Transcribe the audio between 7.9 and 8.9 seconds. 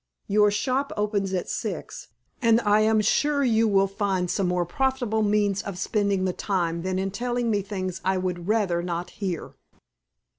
I would rather